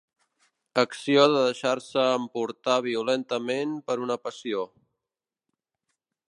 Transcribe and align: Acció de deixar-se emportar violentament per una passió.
Acció 0.83 1.25
de 1.33 1.43
deixar-se 1.47 2.05
emportar 2.21 2.79
violentament 2.87 3.77
per 3.91 3.99
una 4.07 4.19
passió. 4.25 4.65